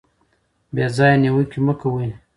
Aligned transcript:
بې 0.73 0.85
ځایه 0.95 1.17
نیوکې 1.21 1.59
مه 1.65 1.73
کوئ. 1.79 2.09